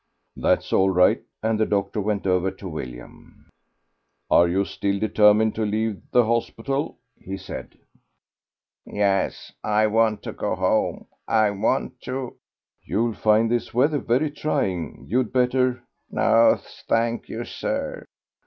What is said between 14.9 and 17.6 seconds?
you'd better" "No, thank you,